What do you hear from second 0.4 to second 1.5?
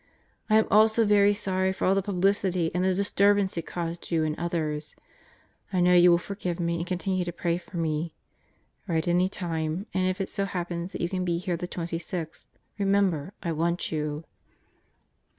I am also very